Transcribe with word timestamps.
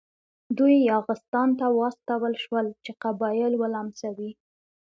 دوی 0.57 0.75
یاغستان 0.91 1.49
ته 1.59 1.65
واستول 1.77 2.33
شول 2.43 2.65
چې 2.83 2.91
قبایل 3.03 3.53
ولمسوي. 3.57 4.31